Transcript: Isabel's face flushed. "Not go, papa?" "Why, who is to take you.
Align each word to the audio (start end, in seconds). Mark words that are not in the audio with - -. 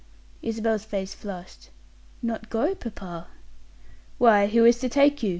Isabel's 0.41 0.83
face 0.83 1.13
flushed. 1.13 1.69
"Not 2.23 2.49
go, 2.49 2.73
papa?" 2.73 3.27
"Why, 4.17 4.47
who 4.47 4.65
is 4.65 4.79
to 4.79 4.89
take 4.89 5.21
you. 5.21 5.29